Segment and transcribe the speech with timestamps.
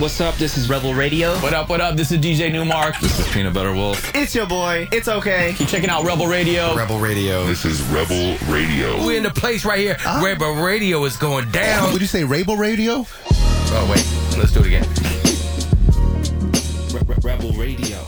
[0.00, 0.34] What's up?
[0.36, 1.34] This is Rebel Radio.
[1.40, 1.94] What up, what up?
[1.94, 2.98] This is DJ Nu-Mark.
[3.00, 4.14] This is Peanut Butter Wolf.
[4.14, 4.88] It's your boy.
[4.90, 5.52] It's okay.
[5.58, 6.74] Keep checking out Rebel Radio.
[6.74, 7.44] Rebel Radio.
[7.44, 9.04] This is Rebel Radio.
[9.04, 9.98] We're in the place right here.
[10.06, 10.22] Ah.
[10.24, 11.92] Rebel Radio is going down.
[11.92, 13.04] Would you say Rebel Radio?
[13.26, 14.38] Oh, wait.
[14.38, 14.88] Let's do it again.
[17.22, 17.98] Rebel Radio.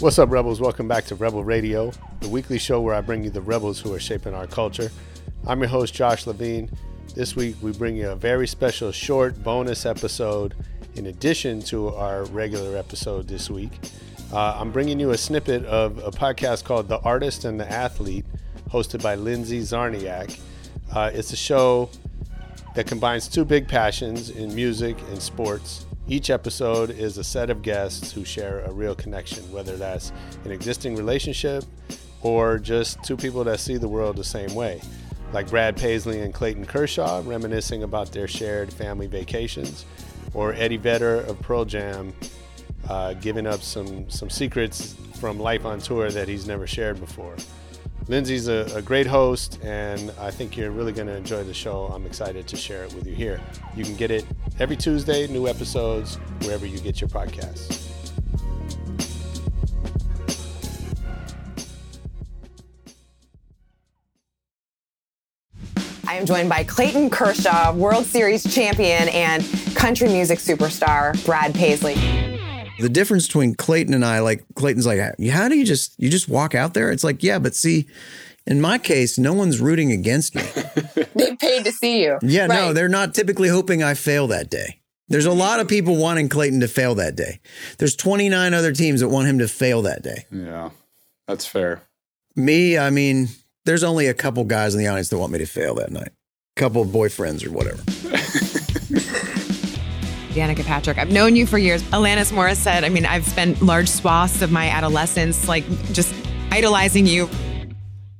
[0.00, 0.60] What's up, Rebels?
[0.60, 3.94] Welcome back to Rebel Radio, the weekly show where I bring you the rebels who
[3.94, 4.90] are shaping our culture.
[5.46, 6.70] I'm your host, Josh Levine.
[7.14, 10.54] This week, we bring you a very special short bonus episode
[10.94, 13.72] in addition to our regular episode this week.
[14.32, 18.24] Uh, I'm bringing you a snippet of a podcast called The Artist and the Athlete,
[18.70, 20.40] hosted by Lindsay Czarniak.
[20.90, 21.90] Uh, it's a show
[22.74, 25.84] that combines two big passions in music and sports.
[26.08, 30.12] Each episode is a set of guests who share a real connection, whether that's
[30.46, 31.64] an existing relationship
[32.22, 34.80] or just two people that see the world the same way
[35.32, 39.84] like Brad Paisley and Clayton Kershaw reminiscing about their shared family vacations,
[40.34, 42.12] or Eddie Vedder of Pearl Jam
[42.88, 47.36] uh, giving up some, some secrets from life on tour that he's never shared before.
[48.08, 51.86] Lindsay's a, a great host, and I think you're really going to enjoy the show.
[51.86, 53.40] I'm excited to share it with you here.
[53.76, 54.26] You can get it
[54.58, 57.91] every Tuesday, new episodes, wherever you get your podcasts.
[66.12, 69.42] I am joined by Clayton Kershaw, World Series champion and
[69.74, 71.94] country music superstar Brad Paisley.
[72.78, 76.28] The difference between Clayton and I, like Clayton's like, how do you just you just
[76.28, 76.90] walk out there?
[76.90, 77.86] It's like, yeah, but see,
[78.46, 80.42] in my case, no one's rooting against me.
[81.14, 82.18] they paid to see you.
[82.20, 82.56] Yeah, right.
[82.56, 84.82] no, they're not typically hoping I fail that day.
[85.08, 87.40] There's a lot of people wanting Clayton to fail that day.
[87.78, 90.26] There's 29 other teams that want him to fail that day.
[90.30, 90.72] Yeah,
[91.26, 91.80] that's fair.
[92.36, 93.28] Me, I mean,
[93.64, 96.08] there's only a couple guys in the audience that want me to fail that night.
[96.56, 97.82] A couple of boyfriends or whatever.
[100.32, 101.82] Danica Patrick, I've known you for years.
[101.84, 106.14] Alanis Morissette, I mean, I've spent large swaths of my adolescence like just
[106.50, 107.28] idolizing you.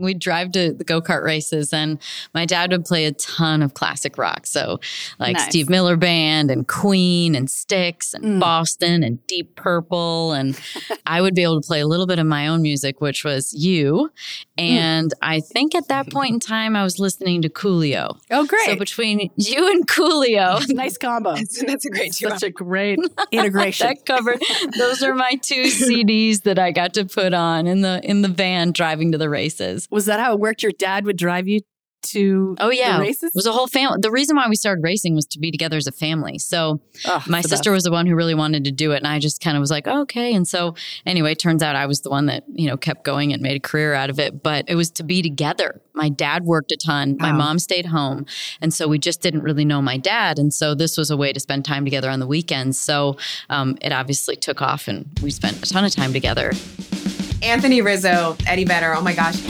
[0.03, 1.99] We'd drive to the go kart races, and
[2.35, 4.47] my dad would play a ton of classic rock.
[4.47, 4.81] So,
[5.19, 5.49] like nice.
[5.49, 8.41] Steve Miller Band and Queen and Styx and mm.
[8.41, 10.33] Boston and Deep Purple.
[10.33, 10.59] And
[11.07, 13.53] I would be able to play a little bit of my own music, which was
[13.55, 14.11] you.
[14.59, 15.19] And mm.
[15.23, 18.19] I think at that point in time, I was listening to Coolio.
[18.31, 18.67] Oh, great.
[18.67, 21.33] So, between you and Coolio, nice combo.
[21.43, 22.99] That's, that's a great Such a great
[23.31, 23.87] integration.
[23.87, 24.41] that covered.
[24.77, 28.29] Those are my two CDs that I got to put on in the in the
[28.29, 29.89] van driving to the races.
[29.93, 30.63] Was that how it worked?
[30.63, 31.61] Your dad would drive you
[32.03, 33.25] to oh yeah races?
[33.25, 35.77] it was a whole family the reason why we started racing was to be together
[35.77, 37.75] as a family so oh, my sister best.
[37.75, 39.71] was the one who really wanted to do it and i just kind of was
[39.71, 40.75] like oh, okay and so
[41.07, 43.61] anyway turns out i was the one that you know kept going and made a
[43.61, 47.17] career out of it but it was to be together my dad worked a ton
[47.21, 47.35] my oh.
[47.35, 48.27] mom stayed home
[48.61, 51.33] and so we just didn't really know my dad and so this was a way
[51.33, 53.17] to spend time together on the weekends so
[53.49, 56.53] um, it obviously took off and we spent a ton of time together
[57.43, 59.41] anthony rizzo eddie vedder oh my gosh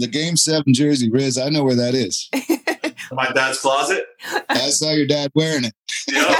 [0.00, 2.28] the game seven jersey, Riz, I know where that is.
[3.12, 4.04] My dad's closet.
[4.48, 5.74] I saw your dad wearing it.
[6.08, 6.38] Yep.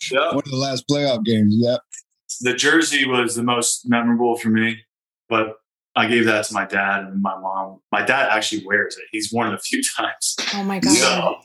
[0.10, 0.34] yep.
[0.34, 1.54] One of the last playoff games.
[1.58, 1.80] Yep.
[2.42, 4.78] The jersey was the most memorable for me,
[5.28, 5.56] but
[5.96, 7.80] I gave that to my dad and my mom.
[7.90, 9.04] My dad actually wears it.
[9.10, 10.36] He's worn it a few times.
[10.54, 10.96] Oh my god!
[10.96, 11.36] So,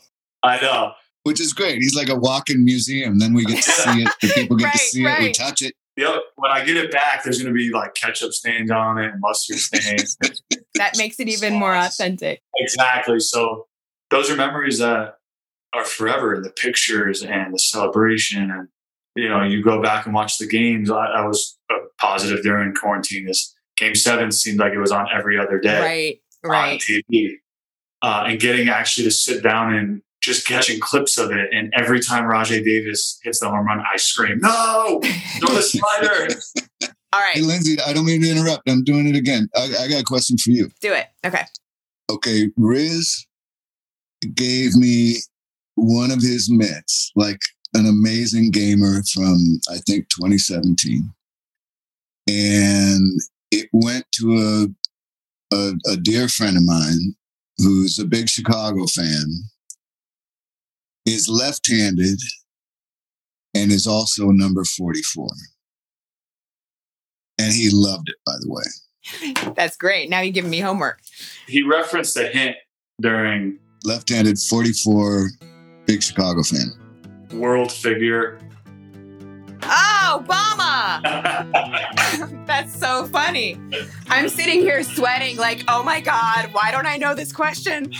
[0.43, 0.93] I know.
[1.23, 1.81] Which is great.
[1.81, 3.17] He's like a walking museum.
[3.17, 4.11] Then we get to see it.
[4.21, 5.21] The people get right, to see right.
[5.21, 5.23] it.
[5.23, 5.73] We touch it.
[5.97, 6.21] Yep.
[6.35, 9.21] When I get it back, there's going to be like ketchup stains on it, and
[9.21, 10.17] mustard stains.
[10.75, 12.41] that makes it even more authentic.
[12.57, 13.19] Exactly.
[13.19, 13.67] So
[14.09, 15.17] those are memories that
[15.73, 16.35] are forever.
[16.35, 18.67] In the pictures and the celebration, and
[19.15, 20.91] you know, you go back and watch the games.
[20.91, 23.25] I, I was uh, positive during quarantine.
[23.25, 26.21] This game seven seemed like it was on every other day, right?
[26.43, 26.73] Right.
[26.73, 27.35] On TV,
[28.01, 31.53] uh, and getting actually to sit down and just catching clips of it.
[31.53, 34.99] And every time Rajai Davis hits the home run, I scream, "No,
[35.39, 36.27] throw the slider!"
[37.13, 37.35] All right.
[37.35, 38.69] Hey, Lindsay, I don't mean to interrupt.
[38.69, 39.47] I'm doing it again.
[39.55, 40.69] I, I got a question for you.
[40.81, 41.05] Do it.
[41.25, 41.43] Okay.
[42.11, 42.49] Okay.
[42.57, 43.25] Riz
[44.33, 45.17] gave me
[45.75, 47.39] one of his mitts, like
[47.73, 51.09] an amazing gamer from, I think, 2017.
[52.27, 53.21] And
[53.51, 54.73] it went to
[55.51, 57.15] a, a, a dear friend of mine
[57.59, 59.25] who's a big Chicago fan
[61.05, 62.19] is left-handed
[63.53, 65.27] and is also number 44.
[67.39, 69.53] And he loved it, by the way.
[69.55, 70.09] That's great.
[70.09, 70.99] Now you're giving me homework.
[71.47, 72.57] He referenced a hint
[73.01, 75.29] during left-handed 44
[75.85, 76.71] big Chicago fan.
[77.33, 78.39] World figure.
[79.63, 81.01] Oh, Obama!
[82.45, 83.59] That's so funny.
[84.07, 87.91] I'm sitting here sweating like, oh my God, why don't I know this question?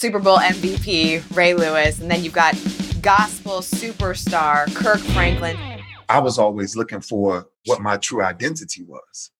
[0.00, 2.54] Super Bowl MVP, Ray Lewis, and then you've got
[3.02, 5.58] gospel superstar Kirk Franklin.
[6.08, 9.30] I was always looking for what my true identity was.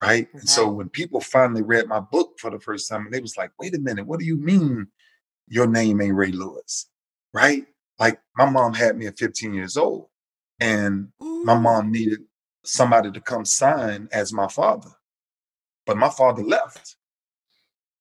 [0.00, 0.28] Right.
[0.32, 3.50] And so when people finally read my book for the first time, they was like,
[3.58, 4.86] wait a minute, what do you mean
[5.48, 6.86] your name ain't Ray Lewis?
[7.34, 7.66] Right.
[7.98, 10.06] Like my mom had me at 15 years old
[10.60, 12.20] and my mom needed
[12.64, 14.90] somebody to come sign as my father.
[15.84, 16.94] But my father left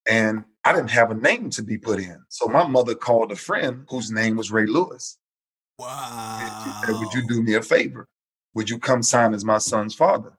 [0.07, 2.21] and I didn't have a name to be put in.
[2.27, 5.17] So my mother called a friend whose name was Ray Lewis.
[5.79, 6.61] Wow.
[6.63, 8.07] She said, Would you do me a favor?
[8.53, 10.37] Would you come sign as my son's father?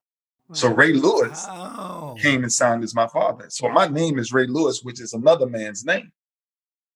[0.48, 0.54] Wow.
[0.54, 2.14] So Ray Lewis wow.
[2.16, 3.46] came and signed as my father.
[3.48, 6.12] So my name is Ray Lewis, which is another man's name.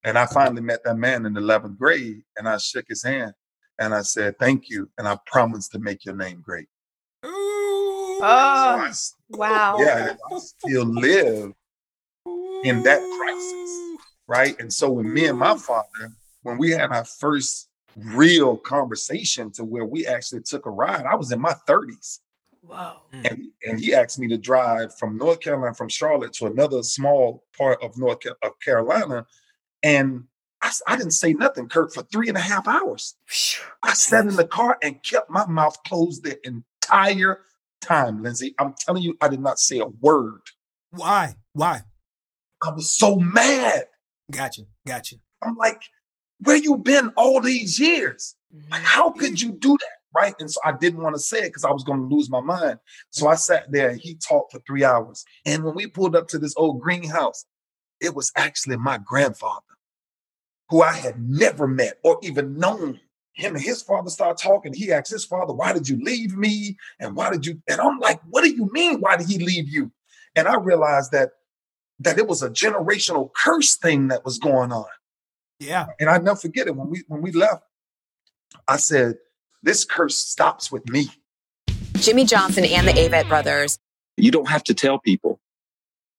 [0.05, 3.33] And I finally met that man in the 11th grade and I shook his hand
[3.81, 4.89] and I said, Thank you.
[4.97, 6.69] And I promised to make your name great.
[7.25, 8.93] Oh, so I,
[9.35, 9.77] oh, wow.
[9.81, 11.53] Yeah, I still live
[12.65, 14.01] in that crisis.
[14.27, 14.59] Right.
[14.59, 16.13] And so when me and my father,
[16.43, 21.15] when we had our first real conversation to where we actually took a ride, I
[21.15, 22.21] was in my 30s.
[22.63, 23.03] Wow.
[23.13, 23.27] Hmm.
[23.27, 27.45] And, and he asked me to drive from North Carolina, from Charlotte to another small
[27.57, 29.27] part of North of Carolina.
[29.83, 30.25] And
[30.63, 33.17] I, I didn't say nothing, Kirk, for three and a half hours.
[33.83, 37.43] I sat in the car and kept my mouth closed the entire
[37.83, 38.55] time, Lindsay.
[38.59, 40.41] I'm telling you, I did not say a word.
[40.91, 41.35] Why?
[41.53, 41.83] Why?
[42.65, 43.85] I was so mad.
[44.31, 44.63] Gotcha.
[44.87, 45.17] Gotcha.
[45.43, 45.83] I'm like,
[46.41, 48.35] where you been all these years?
[48.71, 48.87] Like, mm-hmm.
[48.87, 49.89] how could you do that?
[50.15, 50.35] Right.
[50.39, 52.41] And so I didn't want to say it because I was going to lose my
[52.41, 52.79] mind.
[53.11, 55.25] So I sat there and he talked for three hours.
[55.45, 57.45] And when we pulled up to this old greenhouse,
[58.01, 59.61] it was actually my grandfather
[60.71, 63.01] who I had never met or even known.
[63.35, 64.73] Him and his father started talking.
[64.73, 66.77] He asked his father, Why did you leave me?
[67.01, 67.61] And why did you?
[67.69, 69.01] And I'm like, What do you mean?
[69.01, 69.91] Why did he leave you?
[70.37, 71.31] And I realized that
[72.05, 74.87] that it was a generational curse thing that was going on.
[75.59, 75.87] Yeah.
[75.99, 77.65] And I never forget it when we when we left.
[78.69, 79.17] I said,
[79.63, 81.09] "This curse stops with me."
[81.95, 83.79] Jimmie Johnson and the Avett brothers.
[84.17, 85.41] You don't have to tell people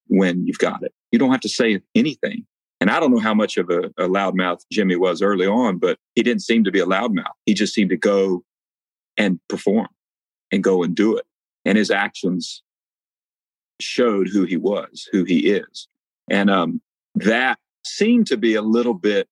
[0.07, 0.93] when you've got it.
[1.11, 2.45] You don't have to say anything.
[2.81, 5.97] And I don't know how much of a, a loudmouth Jimmie was early on, but
[6.15, 7.31] he didn't seem to be a loudmouth.
[7.45, 8.43] He just seemed to go
[9.17, 9.87] and perform
[10.51, 11.25] and go and do it.
[11.63, 12.61] And his actions
[13.79, 15.87] showed who he was, who he is.
[16.29, 16.81] And um,
[17.15, 19.29] that seemed to be a little bit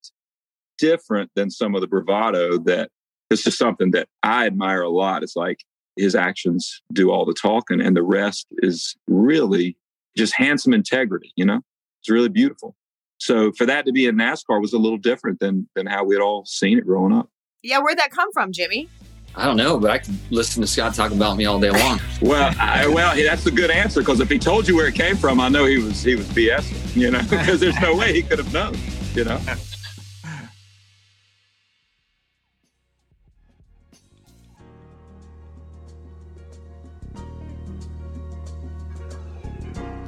[0.77, 2.89] different than some of the bravado that
[3.29, 5.23] this is something that I admire a lot.
[5.23, 5.59] It's like
[5.95, 9.77] his actions do all the talking, and the rest is really
[10.15, 11.61] just handsome integrity, you know?
[12.01, 12.75] It's really beautiful.
[13.17, 16.15] So for that to be in NASCAR was a little different than than how we
[16.15, 17.29] had all seen it growing up.
[17.61, 18.89] Yeah, where'd that come from, Jimmie?
[19.35, 21.99] I don't know, but I could listen to Scott talk about me all day long.
[22.21, 25.15] well, I, well, that's a good answer because if he told you where it came
[25.15, 28.21] from, I know he was he was BSing, you know, because there's no way he
[28.21, 28.77] could have known,
[29.15, 29.39] you know.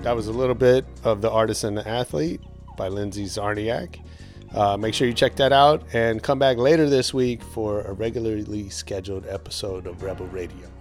[0.04, 2.40] That was a little bit of the artist and the athlete
[2.78, 4.00] by Lindsay Czarniak.
[4.56, 7.92] Uh, make sure you check that out and come back later this week for a
[7.92, 10.75] regularly scheduled episode of Rebel Radio.